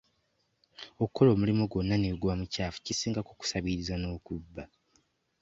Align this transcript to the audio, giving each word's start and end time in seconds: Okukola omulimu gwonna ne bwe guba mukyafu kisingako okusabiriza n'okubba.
Okukola 1.03 1.29
omulimu 1.31 1.63
gwonna 1.71 1.95
ne 1.97 2.09
bwe 2.11 2.19
guba 2.21 2.39
mukyafu 2.39 2.77
kisingako 2.85 3.29
okusabiriza 3.35 3.95
n'okubba. 3.97 4.63